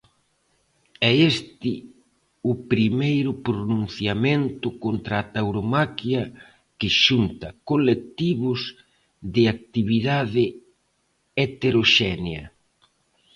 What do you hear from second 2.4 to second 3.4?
o primeiro